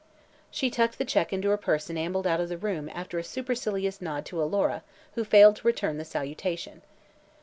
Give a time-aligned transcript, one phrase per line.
[0.49, 3.23] She tucked the check into her purse and ambled out of the room after a
[3.23, 4.81] supercilious nod to Alora,
[5.13, 6.81] who failed to return the salutation.